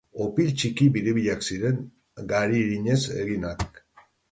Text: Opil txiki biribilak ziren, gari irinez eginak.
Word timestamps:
Opil 0.25 0.47
txiki 0.61 0.87
biribilak 0.95 1.45
ziren, 1.51 1.77
gari 2.33 2.59
irinez 2.65 2.99
eginak. 3.21 3.83